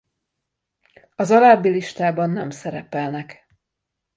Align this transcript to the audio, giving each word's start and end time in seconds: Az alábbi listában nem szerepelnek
Az 1.15 1.31
alábbi 1.31 1.69
listában 1.69 2.29
nem 2.29 2.49
szerepelnek 2.49 3.47